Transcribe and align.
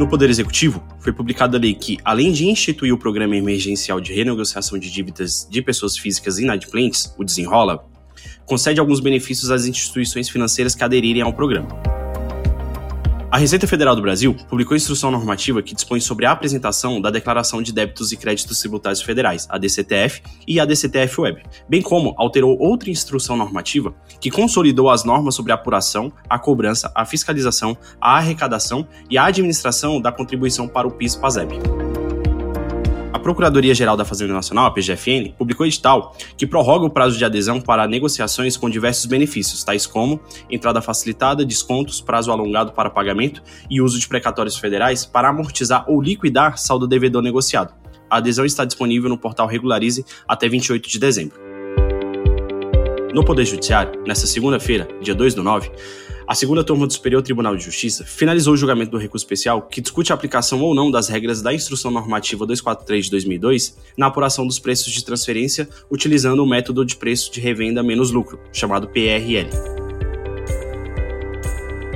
No 0.00 0.08
Poder 0.08 0.30
Executivo, 0.30 0.82
foi 0.98 1.12
publicada 1.12 1.58
a 1.58 1.60
lei 1.60 1.74
que, 1.74 1.98
além 2.02 2.32
de 2.32 2.46
instituir 2.46 2.90
o 2.90 2.96
Programa 2.96 3.36
Emergencial 3.36 4.00
de 4.00 4.14
Renegociação 4.14 4.78
de 4.78 4.90
Dívidas 4.90 5.46
de 5.50 5.60
Pessoas 5.60 5.98
Físicas 5.98 6.38
Inadimplentes, 6.38 7.14
o 7.18 7.22
Desenrola, 7.22 7.84
concede 8.46 8.80
alguns 8.80 8.98
benefícios 8.98 9.50
às 9.50 9.66
instituições 9.66 10.30
financeiras 10.30 10.74
que 10.74 10.82
aderirem 10.82 11.20
ao 11.20 11.34
programa. 11.34 11.99
A 13.32 13.38
Receita 13.38 13.64
Federal 13.64 13.94
do 13.94 14.02
Brasil 14.02 14.34
publicou 14.48 14.76
instrução 14.76 15.08
normativa 15.08 15.62
que 15.62 15.72
dispõe 15.72 16.00
sobre 16.00 16.26
a 16.26 16.32
apresentação 16.32 17.00
da 17.00 17.10
Declaração 17.10 17.62
de 17.62 17.72
Débitos 17.72 18.10
e 18.10 18.16
Créditos 18.16 18.58
Tributários 18.58 19.00
Federais, 19.00 19.46
a 19.48 19.56
DCTF, 19.56 20.20
e 20.48 20.58
a 20.58 20.64
DCTF 20.64 21.20
Web, 21.20 21.44
bem 21.68 21.80
como 21.80 22.12
alterou 22.18 22.58
outra 22.58 22.90
instrução 22.90 23.36
normativa 23.36 23.94
que 24.20 24.32
consolidou 24.32 24.90
as 24.90 25.04
normas 25.04 25.36
sobre 25.36 25.52
a 25.52 25.54
apuração, 25.54 26.12
a 26.28 26.40
cobrança, 26.40 26.90
a 26.92 27.04
fiscalização, 27.04 27.78
a 28.00 28.16
arrecadação 28.16 28.84
e 29.08 29.16
a 29.16 29.26
administração 29.26 30.00
da 30.00 30.10
contribuição 30.10 30.66
para 30.66 30.88
o 30.88 30.90
PIS-PASEB. 30.90 31.89
Procuradoria-Geral 33.20 33.96
da 33.96 34.04
Fazenda 34.04 34.32
Nacional, 34.32 34.66
a 34.66 34.70
PGFN, 34.70 35.34
publicou 35.36 35.66
edital 35.66 36.16
que 36.36 36.46
prorroga 36.46 36.86
o 36.86 36.90
prazo 36.90 37.18
de 37.18 37.24
adesão 37.24 37.60
para 37.60 37.86
negociações 37.86 38.56
com 38.56 38.68
diversos 38.68 39.06
benefícios, 39.06 39.62
tais 39.62 39.86
como 39.86 40.20
entrada 40.50 40.80
facilitada, 40.80 41.44
descontos, 41.44 42.00
prazo 42.00 42.32
alongado 42.32 42.72
para 42.72 42.90
pagamento 42.90 43.42
e 43.68 43.80
uso 43.80 43.98
de 43.98 44.08
precatórios 44.08 44.56
federais 44.56 45.04
para 45.04 45.28
amortizar 45.28 45.84
ou 45.88 46.00
liquidar 46.00 46.58
saldo 46.58 46.88
devedor 46.88 47.22
negociado. 47.22 47.74
A 48.08 48.16
adesão 48.16 48.44
está 48.44 48.64
disponível 48.64 49.08
no 49.08 49.18
portal 49.18 49.46
Regularize 49.46 50.04
até 50.26 50.48
28 50.48 50.88
de 50.88 50.98
dezembro. 50.98 51.49
No 53.12 53.24
Poder 53.24 53.44
Judiciário, 53.44 54.00
nesta 54.06 54.24
segunda-feira, 54.24 54.86
dia 55.00 55.14
2 55.14 55.34
do 55.34 55.42
9, 55.42 55.70
a 56.28 56.34
segunda 56.34 56.62
turma 56.62 56.86
do 56.86 56.92
Superior 56.92 57.22
Tribunal 57.22 57.56
de 57.56 57.64
Justiça 57.64 58.04
finalizou 58.04 58.54
o 58.54 58.56
julgamento 58.56 58.92
do 58.92 58.98
recurso 58.98 59.24
especial 59.24 59.62
que 59.62 59.80
discute 59.80 60.12
a 60.12 60.14
aplicação 60.14 60.60
ou 60.60 60.76
não 60.76 60.92
das 60.92 61.08
regras 61.08 61.42
da 61.42 61.52
Instrução 61.52 61.90
Normativa 61.90 62.46
243 62.46 63.06
de 63.06 63.10
2002 63.10 63.76
na 63.96 64.06
apuração 64.06 64.46
dos 64.46 64.60
preços 64.60 64.92
de 64.92 65.04
transferência 65.04 65.68
utilizando 65.90 66.44
o 66.44 66.46
método 66.46 66.84
de 66.84 66.94
preço 66.94 67.32
de 67.32 67.40
revenda 67.40 67.82
menos 67.82 68.12
lucro, 68.12 68.38
chamado 68.52 68.88
PRL. 68.88 69.79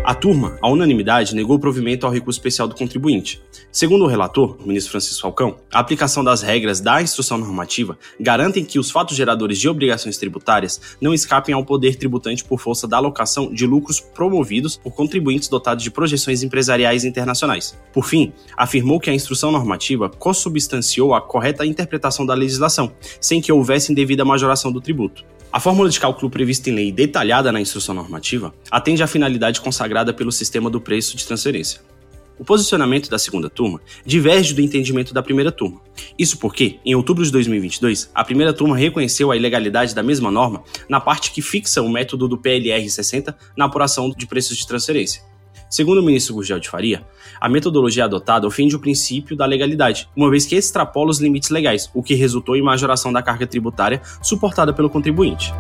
A 0.05 0.15
turma, 0.15 0.59
à 0.61 0.69
unanimidade, 0.69 1.35
negou 1.35 1.57
o 1.57 1.59
provimento 1.59 2.05
ao 2.05 2.13
recurso 2.13 2.39
especial 2.39 2.69
do 2.69 2.75
contribuinte. 2.75 3.41
Segundo 3.73 4.05
o 4.05 4.07
relator, 4.07 4.59
o 4.63 4.69
ministro 4.69 4.91
Francisco 4.91 5.23
Falcão, 5.23 5.57
a 5.73 5.79
aplicação 5.79 6.23
das 6.23 6.43
regras 6.43 6.79
da 6.79 7.01
instrução 7.01 7.39
normativa 7.39 7.99
garantem 8.21 8.67
que 8.67 8.79
os 8.79 8.91
fatos 8.91 9.17
geradores 9.17 9.59
de 9.59 9.67
obrigações 9.67 10.19
tributárias 10.19 10.79
não 11.01 11.15
escapem 11.15 11.55
ao 11.55 11.65
poder 11.65 11.97
tributante 11.97 12.45
por 12.45 12.61
força 12.61 12.87
da 12.87 12.99
alocação 12.99 13.51
de 13.51 13.67
lucros 13.67 13.99
promovidos 13.99 14.77
por 14.77 14.93
contribuintes 14.93 15.49
dotados 15.49 15.83
de 15.83 15.91
projeções 15.91 16.43
empresariais 16.43 17.03
internacionais. 17.07 17.75
Por 17.91 18.05
fim, 18.05 18.31
afirmou 18.59 19.01
que 19.01 19.09
a 19.09 19.15
instrução 19.15 19.51
normativa 19.51 20.11
consubstanciou 20.11 21.15
a 21.15 21.23
correta 21.23 21.65
interpretação 21.65 22.27
da 22.27 22.35
legislação, 22.35 22.93
sem 23.19 23.41
que 23.41 23.51
houvesse 23.51 23.91
indevida 23.91 24.23
majoração 24.23 24.71
do 24.71 24.83
tributo. 24.83 25.25
A 25.55 25.61
fórmula 25.61 25.89
de 25.89 26.01
cálculo 26.01 26.29
prevista 26.29 26.69
em 26.69 26.75
lei 26.75 26.91
detalhada 26.91 27.53
na 27.53 27.61
instrução 27.61 27.95
normativa 27.95 28.53
atende 28.69 29.05
à 29.05 29.07
finalidade 29.07 29.61
consagrada 29.61 30.13
pelo 30.13 30.33
sistema 30.33 30.69
do 30.69 30.81
preço 30.81 31.17
de 31.17 31.25
transferência. 31.25 31.81
O 32.37 32.45
posicionamento 32.45 33.09
da 33.09 33.21
segunda 33.21 33.49
turma 33.49 33.81
diverge 34.05 34.53
do 34.53 34.61
entendimento 34.61 35.15
da 35.15 35.23
primeira 35.23 35.53
turma. 35.53 35.81
Isso 36.19 36.39
porque, 36.39 36.81
em 36.85 36.97
outubro 36.97 37.25
de 37.25 37.31
2022, 37.31 38.11
a 38.13 38.25
primeira 38.25 38.53
turma 38.53 38.77
reconheceu 38.77 39.31
a 39.31 39.37
ilegalidade 39.37 39.95
da 39.95 40.03
mesma 40.03 40.29
norma 40.29 40.65
na 40.89 40.99
parte 40.99 41.31
que 41.31 41.41
fixa 41.41 41.81
o 41.81 41.89
método 41.89 42.27
do 42.27 42.37
PLR 42.37 42.91
60 42.91 43.39
na 43.57 43.67
apuração 43.67 44.11
de 44.11 44.27
preços 44.27 44.57
de 44.57 44.67
transferência. 44.67 45.23
Segundo 45.75 45.99
o 45.99 46.05
ministro 46.05 46.37
Gurgel 46.37 46.61
de 46.61 46.69
Faria, 46.69 47.05
a 47.41 47.49
metodologia 47.49 48.05
adotada 48.05 48.47
ofende 48.47 48.77
o 48.77 48.79
princípio 48.79 49.37
da 49.37 49.45
legalidade, 49.45 50.09
uma 50.15 50.31
vez 50.31 50.47
que 50.47 50.55
extrapola 50.55 51.11
os 51.11 51.19
limites 51.19 51.51
legais, 51.51 51.91
o 51.93 52.01
que 52.01 52.15
resultou 52.15 52.55
em 52.55 52.63
majoração 52.63 53.13
da 53.13 53.21
carga 53.21 53.45
tributária 53.45 54.01
suportada 54.23 54.73
pelo 54.73 54.89
contribuinte. 54.89 55.53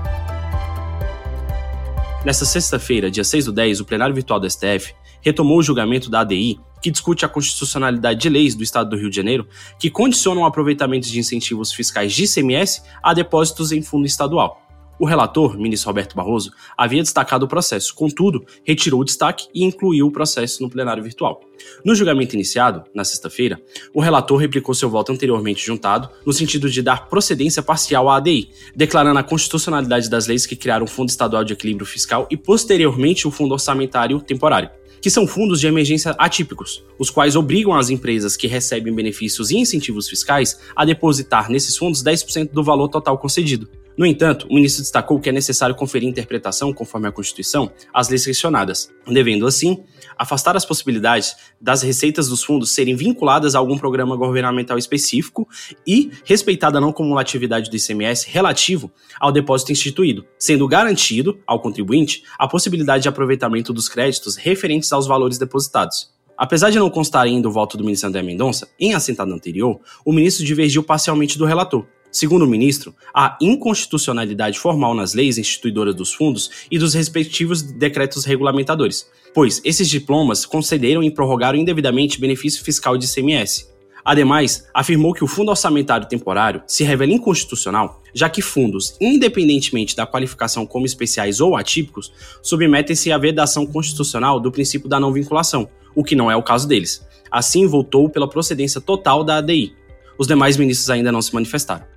Nesta 2.24 2.44
sexta-feira, 2.44 3.10
dia 3.10 3.24
6 3.24 3.46
do 3.46 3.52
10, 3.52 3.80
o 3.80 3.84
plenário 3.84 4.14
virtual 4.14 4.38
do 4.38 4.48
STF 4.48 4.94
retomou 5.20 5.58
o 5.58 5.62
julgamento 5.64 6.08
da 6.08 6.20
ADI, 6.20 6.60
que 6.80 6.92
discute 6.92 7.24
a 7.24 7.28
constitucionalidade 7.28 8.20
de 8.20 8.28
leis 8.28 8.54
do 8.54 8.62
Estado 8.62 8.90
do 8.90 8.96
Rio 8.96 9.10
de 9.10 9.16
Janeiro 9.16 9.48
que 9.80 9.90
condicionam 9.90 10.42
o 10.42 10.46
aproveitamento 10.46 11.08
de 11.08 11.18
incentivos 11.18 11.72
fiscais 11.72 12.12
de 12.12 12.22
ICMS 12.22 12.82
a 13.02 13.12
depósitos 13.12 13.72
em 13.72 13.82
fundo 13.82 14.06
estadual. 14.06 14.63
O 14.98 15.04
relator, 15.06 15.58
ministro 15.58 15.88
Roberto 15.88 16.14
Barroso, 16.14 16.52
havia 16.76 17.02
destacado 17.02 17.44
o 17.44 17.48
processo, 17.48 17.94
contudo, 17.94 18.44
retirou 18.64 19.00
o 19.00 19.04
destaque 19.04 19.48
e 19.52 19.64
incluiu 19.64 20.06
o 20.06 20.12
processo 20.12 20.62
no 20.62 20.70
plenário 20.70 21.02
virtual. 21.02 21.40
No 21.84 21.94
julgamento 21.94 22.34
iniciado, 22.34 22.84
na 22.94 23.04
sexta-feira, 23.04 23.60
o 23.92 24.00
relator 24.00 24.38
replicou 24.38 24.74
seu 24.74 24.88
voto 24.88 25.10
anteriormente 25.10 25.64
juntado, 25.64 26.08
no 26.24 26.32
sentido 26.32 26.70
de 26.70 26.80
dar 26.80 27.08
procedência 27.08 27.62
parcial 27.62 28.08
à 28.08 28.16
ADI, 28.16 28.50
declarando 28.74 29.18
a 29.18 29.24
constitucionalidade 29.24 30.08
das 30.08 30.26
leis 30.26 30.46
que 30.46 30.56
criaram 30.56 30.84
o 30.84 30.88
Fundo 30.88 31.08
Estadual 31.08 31.42
de 31.42 31.52
Equilíbrio 31.52 31.86
Fiscal 31.86 32.28
e, 32.30 32.36
posteriormente, 32.36 33.26
o 33.26 33.30
Fundo 33.30 33.52
Orçamentário 33.52 34.20
Temporário 34.20 34.70
que 35.04 35.10
são 35.10 35.26
fundos 35.26 35.60
de 35.60 35.66
emergência 35.66 36.14
atípicos, 36.16 36.82
os 36.98 37.10
quais 37.10 37.36
obrigam 37.36 37.74
as 37.74 37.90
empresas 37.90 38.38
que 38.38 38.46
recebem 38.46 38.94
benefícios 38.94 39.50
e 39.50 39.58
incentivos 39.58 40.08
fiscais 40.08 40.58
a 40.74 40.82
depositar 40.82 41.50
nesses 41.50 41.76
fundos 41.76 42.02
10% 42.02 42.52
do 42.52 42.64
valor 42.64 42.88
total 42.88 43.18
concedido. 43.18 43.68
No 43.96 44.04
entanto, 44.04 44.48
o 44.50 44.54
ministro 44.54 44.82
destacou 44.82 45.20
que 45.20 45.28
é 45.28 45.32
necessário 45.32 45.74
conferir 45.76 46.08
interpretação, 46.08 46.72
conforme 46.72 47.06
a 47.06 47.12
Constituição, 47.12 47.70
às 47.92 48.08
leis 48.08 48.24
questionadas, 48.24 48.90
devendo, 49.06 49.46
assim, 49.46 49.84
afastar 50.18 50.56
as 50.56 50.64
possibilidades 50.64 51.36
das 51.60 51.82
receitas 51.82 52.28
dos 52.28 52.42
fundos 52.42 52.70
serem 52.70 52.96
vinculadas 52.96 53.54
a 53.54 53.58
algum 53.60 53.78
programa 53.78 54.16
governamental 54.16 54.76
específico 54.76 55.48
e 55.86 56.10
respeitada 56.24 56.78
a 56.78 56.80
não 56.80 56.92
cumulatividade 56.92 57.70
do 57.70 57.76
ICMS 57.76 58.28
relativo 58.28 58.90
ao 59.20 59.30
depósito 59.30 59.70
instituído, 59.70 60.26
sendo 60.36 60.66
garantido 60.66 61.38
ao 61.46 61.60
contribuinte 61.60 62.24
a 62.36 62.48
possibilidade 62.48 63.04
de 63.04 63.08
aproveitamento 63.08 63.72
dos 63.72 63.88
créditos 63.88 64.34
referentes 64.34 64.92
aos 64.92 65.06
valores 65.06 65.38
depositados. 65.38 66.12
Apesar 66.36 66.70
de 66.70 66.80
não 66.80 66.90
constar 66.90 67.26
ainda 67.26 67.48
o 67.48 67.52
voto 67.52 67.76
do 67.76 67.84
ministro 67.84 68.08
André 68.08 68.22
Mendonça, 68.22 68.68
em 68.78 68.92
assentado 68.92 69.32
anterior, 69.32 69.80
o 70.04 70.12
ministro 70.12 70.44
divergiu 70.44 70.82
parcialmente 70.82 71.38
do 71.38 71.44
relator, 71.44 71.86
Segundo 72.14 72.44
o 72.44 72.48
ministro, 72.48 72.94
há 73.12 73.36
inconstitucionalidade 73.40 74.56
formal 74.56 74.94
nas 74.94 75.14
leis 75.14 75.36
instituidoras 75.36 75.96
dos 75.96 76.14
fundos 76.14 76.48
e 76.70 76.78
dos 76.78 76.94
respectivos 76.94 77.60
decretos 77.60 78.24
regulamentadores, 78.24 79.10
pois 79.34 79.60
esses 79.64 79.88
diplomas 79.88 80.46
concederam 80.46 81.02
e 81.02 81.10
prorrogaram 81.10 81.58
indevidamente 81.58 82.20
benefício 82.20 82.62
fiscal 82.62 82.96
de 82.96 83.06
ICMS. 83.06 83.68
Ademais, 84.04 84.64
afirmou 84.72 85.12
que 85.12 85.24
o 85.24 85.26
fundo 85.26 85.48
orçamentário 85.50 86.08
temporário 86.08 86.62
se 86.68 86.84
revela 86.84 87.10
inconstitucional, 87.10 88.00
já 88.14 88.30
que 88.30 88.40
fundos, 88.40 88.96
independentemente 89.00 89.96
da 89.96 90.06
qualificação 90.06 90.64
como 90.64 90.86
especiais 90.86 91.40
ou 91.40 91.56
atípicos, 91.56 92.12
submetem-se 92.40 93.10
à 93.10 93.18
vedação 93.18 93.66
constitucional 93.66 94.38
do 94.38 94.52
princípio 94.52 94.88
da 94.88 95.00
não 95.00 95.12
vinculação, 95.12 95.68
o 95.96 96.04
que 96.04 96.14
não 96.14 96.30
é 96.30 96.36
o 96.36 96.44
caso 96.44 96.68
deles. 96.68 97.04
Assim, 97.28 97.66
votou 97.66 98.08
pela 98.08 98.30
procedência 98.30 98.80
total 98.80 99.24
da 99.24 99.38
ADI. 99.38 99.74
Os 100.16 100.28
demais 100.28 100.56
ministros 100.56 100.90
ainda 100.90 101.10
não 101.10 101.20
se 101.20 101.34
manifestaram. 101.34 101.92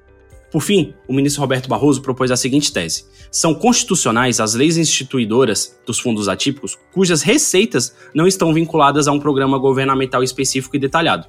Por 0.51 0.61
fim, 0.61 0.93
o 1.07 1.13
ministro 1.13 1.41
Roberto 1.41 1.67
Barroso 1.67 2.01
propôs 2.01 2.31
a 2.31 2.37
seguinte 2.37 2.71
tese: 2.71 3.05
são 3.29 3.53
constitucionais 3.53 4.39
as 4.39 4.53
leis 4.53 4.77
instituidoras 4.77 5.77
dos 5.85 5.99
fundos 5.99 6.29
atípicos 6.29 6.77
cujas 6.93 7.21
receitas 7.21 7.93
não 8.13 8.27
estão 8.27 8.53
vinculadas 8.53 9.07
a 9.07 9.11
um 9.11 9.19
programa 9.19 9.57
governamental 9.57 10.23
específico 10.23 10.75
e 10.75 10.79
detalhado. 10.79 11.27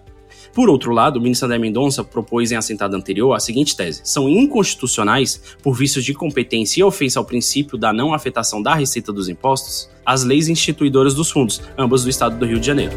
Por 0.54 0.70
outro 0.70 0.92
lado, 0.92 1.18
o 1.18 1.22
ministro 1.22 1.46
André 1.46 1.58
Mendonça 1.58 2.02
propôs 2.02 2.50
em 2.50 2.56
assentada 2.56 2.96
anterior 2.96 3.34
a 3.34 3.40
seguinte 3.40 3.76
tese: 3.76 4.00
são 4.04 4.28
inconstitucionais, 4.28 5.40
por 5.62 5.74
vícios 5.74 6.04
de 6.04 6.14
competência 6.14 6.80
e 6.80 6.84
ofensa 6.84 7.18
ao 7.18 7.24
princípio 7.24 7.76
da 7.76 7.92
não 7.92 8.14
afetação 8.14 8.62
da 8.62 8.74
receita 8.74 9.12
dos 9.12 9.28
impostos, 9.28 9.90
as 10.06 10.22
leis 10.24 10.48
instituidoras 10.48 11.14
dos 11.14 11.30
fundos, 11.30 11.60
ambas 11.76 12.04
do 12.04 12.10
Estado 12.10 12.38
do 12.38 12.46
Rio 12.46 12.60
de 12.60 12.66
Janeiro. 12.66 12.96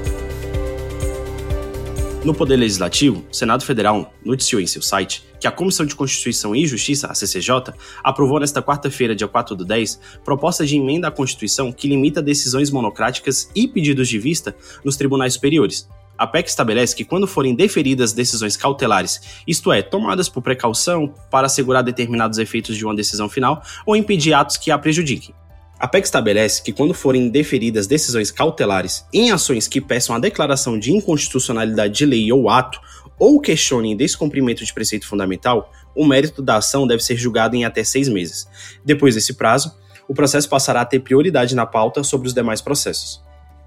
No 2.24 2.36
Poder 2.36 2.56
Legislativo, 2.56 3.26
o 3.32 3.34
Senado 3.34 3.66
Federal 3.66 4.14
noticiou 4.24 4.62
em 4.62 4.68
seu 4.68 4.80
site 4.80 5.26
que 5.40 5.48
a 5.48 5.52
Comissão 5.52 5.88
de 5.88 5.96
Constituição 5.96 6.56
e 6.56 6.68
Justiça, 6.68 7.08
a 7.08 7.16
CCJ, 7.16 7.74
aprovou 8.04 8.40
nesta 8.40 8.62
quarta-feira, 8.62 9.16
dia 9.16 9.28
4 9.28 9.56
do 9.56 9.66
10, 9.66 10.00
proposta 10.24 10.64
de 10.64 10.78
emenda 10.78 11.08
à 11.08 11.12
Constituição 11.12 11.72
que 11.72 11.88
limita 11.88 12.22
decisões 12.22 12.70
monocráticas 12.70 13.50
e 13.56 13.68
pedidos 13.68 14.08
de 14.08 14.20
vista 14.20 14.56
nos 14.86 14.96
tribunais 14.98 15.34
superiores. 15.34 15.90
A 16.16 16.28
PEC 16.28 16.48
estabelece 16.48 16.96
que 16.96 17.04
quando 17.04 17.26
forem 17.26 17.56
deferidas 17.56 18.14
decisões 18.14 18.56
cautelares, 18.56 19.42
isto 19.48 19.72
é, 19.72 19.82
tomadas 19.82 20.30
por 20.30 20.44
precaução 20.44 21.12
para 21.32 21.48
assegurar 21.48 21.82
determinados 21.82 22.38
efeitos 22.38 22.78
de 22.78 22.86
uma 22.86 22.94
decisão 22.94 23.28
final 23.28 23.64
ou 23.84 23.96
impedir 23.96 24.36
atos 24.36 24.58
que 24.58 24.70
a 24.70 24.78
prejudiquem. 24.78 25.34
A 25.82 25.88
PEC 25.88 26.06
estabelece 26.06 26.62
que 26.62 26.72
quando 26.72 26.94
forem 26.94 27.28
deferidas 27.28 27.88
decisões 27.88 28.30
cautelares 28.30 29.04
em 29.12 29.32
ações 29.32 29.68
que 29.68 29.82
peçam 29.82 30.16
a 30.16 30.20
declaração 30.20 30.78
de 30.78 30.92
inconstitucionalidade 30.92 31.96
de 31.96 32.06
lei 32.06 32.32
ou 32.32 32.52
ato 32.52 32.80
ou 33.18 33.42
questionem 33.42 33.98
descumprimento 33.98 34.64
de 34.64 34.72
preceito 34.72 35.08
fundamental, 35.08 35.72
o 35.96 36.06
mérito 36.06 36.40
da 36.40 36.58
ação 36.58 36.86
deve 36.86 37.04
ser 37.04 37.16
julgado 37.16 37.56
em 37.56 37.66
até 37.66 37.84
seis 37.84 38.08
meses. 38.08 38.48
Depois 38.86 39.16
desse 39.16 39.34
prazo, 39.34 39.76
o 40.08 40.14
processo 40.14 40.48
passará 40.48 40.82
a 40.82 40.86
ter 40.86 41.00
prioridade 41.00 41.56
na 41.56 41.66
pauta 41.66 42.04
sobre 42.04 42.28
os 42.28 42.34
demais 42.36 42.62
processos. 42.62 43.20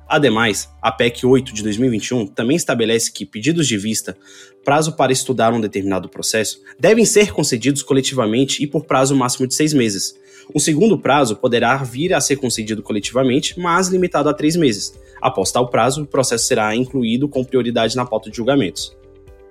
Ademais, 0.09 0.69
a 0.83 0.93
PEC 0.93 1.25
8 1.25 1.55
de 1.55 1.63
2021 1.63 2.27
também 2.27 2.57
estabelece 2.57 3.11
que 3.11 3.25
pedidos 3.25 3.67
de 3.67 3.79
vista, 3.79 4.17
prazo 4.65 4.93
para 4.97 5.13
estudar 5.13 5.53
um 5.53 5.61
determinado 5.61 6.09
processo, 6.09 6.61
devem 6.79 7.05
ser 7.05 7.33
concedidos 7.33 7.83
coletivamente 7.83 8.63
e 8.63 8.67
por 8.67 8.85
prazo 8.85 9.17
máximo 9.17 9.47
de 9.47 9.55
seis 9.55 9.73
meses. 9.73 10.15
Um 10.55 10.59
segundo 10.59 10.99
prazo 10.99 11.37
poderá 11.37 11.77
vir 11.79 12.13
a 12.13 12.21
ser 12.21 12.37
concedido 12.37 12.83
coletivamente, 12.83 13.59
mas 13.59 13.89
limitado 13.89 14.29
a 14.29 14.35
três 14.35 14.57
meses. 14.57 14.93
Após 15.23 15.51
tal 15.51 15.71
prazo, 15.71 16.03
o 16.03 16.07
processo 16.07 16.45
será 16.45 16.77
incluído 16.77 17.29
com 17.29 17.43
prioridade 17.43 17.97
na 17.97 18.05
pauta 18.05 18.31
de 18.31 18.37
julgamentos. 18.37 18.95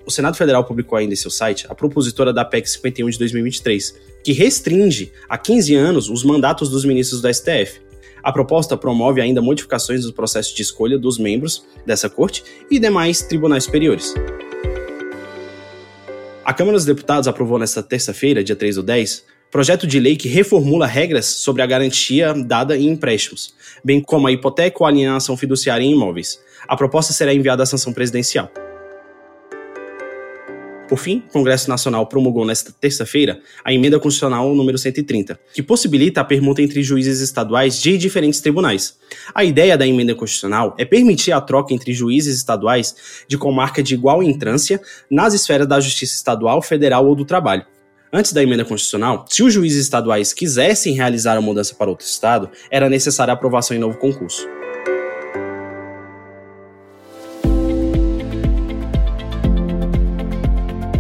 O 0.06 0.12
Senado 0.12 0.38
Federal 0.38 0.66
publicou 0.66 0.98
ainda 0.98 1.14
em 1.14 1.18
seu 1.18 1.32
site 1.32 1.66
a 1.70 1.74
propositora 1.74 2.34
da 2.34 2.44
PEC 2.44 2.70
51 2.70 3.10
de 3.10 3.18
2023, 3.20 3.96
que 4.24 4.34
restringe 4.34 5.12
a 5.30 5.38
15 5.38 5.76
anos 5.76 6.10
os 6.10 6.24
mandatos 6.24 6.70
dos 6.70 6.86
ministros 6.86 7.22
do 7.22 7.34
STF, 7.34 7.82
a 8.24 8.32
proposta 8.32 8.78
promove 8.78 9.20
ainda 9.20 9.42
modificações 9.42 10.06
do 10.06 10.14
processo 10.14 10.56
de 10.56 10.62
escolha 10.62 10.98
dos 10.98 11.20
membros 11.20 11.66
dessa 11.86 12.10
corte 12.10 12.44
e 12.72 12.80
demais 12.80 13.22
tribunais 13.22 13.66
superiores. 13.66 14.14
A 16.46 16.54
Câmara 16.54 16.78
dos 16.78 16.86
Deputados 16.86 17.28
aprovou 17.28 17.60
nesta 17.60 17.84
terça-feira, 17.84 18.44
dia 18.44 18.56
3 18.56 18.76
do 18.76 18.84
10, 18.84 19.26
projeto 19.52 19.86
de 19.86 20.00
lei 20.00 20.16
que 20.16 20.28
reformula 20.28 20.88
regras 20.88 21.26
sobre 21.26 21.62
a 21.62 21.66
garantia 21.66 22.34
dada 22.34 22.78
em 22.78 22.88
empréstimos, 22.88 23.54
bem 23.84 24.02
como 24.02 24.28
a 24.28 24.32
hipoteca 24.32 24.78
ou 24.80 24.88
alienação 24.88 25.38
fiduciária 25.38 25.84
em 25.84 25.92
imóveis. 25.92 26.40
A 26.68 26.76
proposta 26.76 27.14
será 27.14 27.34
enviada 27.34 27.64
à 27.64 27.66
sanção 27.66 27.94
presidencial. 27.94 28.50
Por 30.94 31.00
fim, 31.00 31.24
o 31.28 31.32
Congresso 31.32 31.72
Nacional 31.72 32.06
promulgou 32.06 32.46
nesta 32.46 32.72
terça-feira 32.72 33.40
a 33.66 33.74
emenda 33.74 34.00
constitucional 34.00 34.54
número 34.54 34.78
130, 34.78 35.40
que 35.52 35.64
possibilita 35.64 36.22
a 36.22 36.24
permuta 36.24 36.62
entre 36.62 36.84
juízes 36.84 37.20
estaduais 37.20 37.82
de 37.82 37.98
diferentes 37.98 38.40
tribunais. 38.42 39.00
A 39.34 39.44
ideia 39.44 39.76
da 39.76 39.88
emenda 39.88 40.14
constitucional 40.14 40.76
é 40.78 40.86
permitir 40.86 41.32
a 41.32 41.42
troca 41.42 41.74
entre 41.74 41.94
juízes 41.94 42.38
estaduais 42.38 43.26
de 43.28 43.40
comarca 43.40 43.82
de 43.82 43.96
igual 43.96 44.22
entrância 44.22 44.80
nas 45.10 45.34
esferas 45.34 45.66
da 45.66 45.80
justiça 45.80 46.14
estadual, 46.14 46.62
federal 46.62 47.08
ou 47.08 47.16
do 47.16 47.26
trabalho. 47.26 47.66
Antes 48.14 48.32
da 48.32 48.44
emenda 48.44 48.64
constitucional, 48.64 49.26
se 49.28 49.42
os 49.42 49.52
juízes 49.52 49.82
estaduais 49.82 50.32
quisessem 50.32 50.94
realizar 50.94 51.36
a 51.36 51.42
mudança 51.42 51.74
para 51.74 51.90
outro 51.90 52.06
estado, 52.06 52.52
era 52.70 52.88
necessária 52.88 53.32
a 53.32 53.34
aprovação 53.34 53.76
em 53.76 53.80
novo 53.80 53.98
concurso. 53.98 54.48